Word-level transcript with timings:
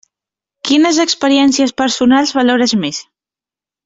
Quines 0.69 1.01
experiències 1.03 1.73
personals 1.81 2.33
valores 2.39 2.73
més? 2.85 3.03